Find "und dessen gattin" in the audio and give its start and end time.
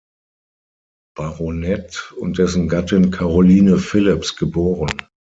2.19-3.11